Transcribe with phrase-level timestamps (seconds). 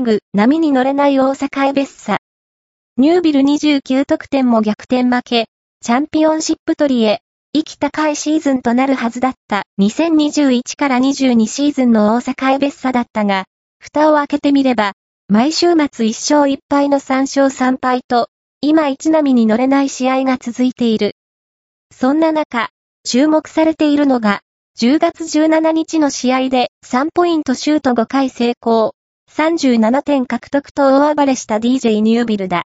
[0.00, 2.18] リーグ、波に乗れない大阪エベッサ。
[2.96, 5.46] ニュービル29得点も逆転負け、
[5.82, 7.20] チャンピオンシップ取りへ、
[7.52, 13.44] 息高いシーズンとなるはずだった2021から22シーズンの大阪エベッサだったが、
[13.78, 14.92] 蓋を開けてみれば、
[15.28, 18.28] 毎週末1勝1敗の3勝3敗と、
[18.62, 21.12] 今一波に乗れない試合が続いている。
[21.94, 22.70] そんな中、
[23.04, 24.40] 注目されているのが、
[24.78, 28.94] 10月17日の試合で3ポイントシュート5回成功、
[29.32, 32.58] 37点獲得と大暴れした DJ ニュービルだ。